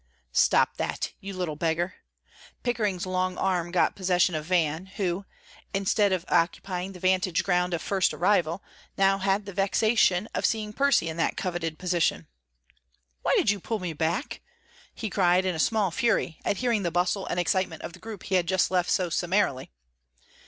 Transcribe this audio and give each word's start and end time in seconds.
"Stop 0.33 0.77
that, 0.77 1.11
you 1.19 1.35
little 1.35 1.55
beggar." 1.55 1.93
Pickering's 2.63 3.05
long 3.05 3.37
arm 3.37 3.69
got 3.71 3.95
possession 3.95 4.33
of 4.33 4.45
Van, 4.45 4.87
who, 4.87 5.25
instead 5.75 6.11
of 6.11 6.25
occupying 6.27 6.93
the 6.93 6.99
vantage 6.99 7.43
ground 7.43 7.71
of 7.71 7.83
first 7.83 8.11
arrival, 8.11 8.63
had 8.97 8.97
now 9.21 9.37
the 9.37 9.53
vexation 9.53 10.27
of 10.33 10.43
seeing 10.43 10.73
Percy 10.73 11.07
in 11.07 11.17
that 11.17 11.37
coveted 11.37 11.77
position. 11.77 12.25
"Why 13.21 13.35
did 13.37 13.51
you 13.51 13.59
pull 13.59 13.77
me 13.77 13.93
back?" 13.93 14.41
he 14.95 15.07
cried 15.07 15.45
in 15.45 15.53
a 15.53 15.59
small 15.59 15.91
fury 15.91 16.39
at 16.43 16.57
hearing 16.57 16.81
the 16.81 16.89
bustle 16.89 17.27
and 17.27 17.39
excitement 17.39 17.83
of 17.83 17.93
the 17.93 17.99
group 17.99 18.23
he 18.23 18.33
had 18.33 18.47
just 18.47 18.71
left 18.71 18.89
so 18.89 19.11
summarily. 19.11 19.69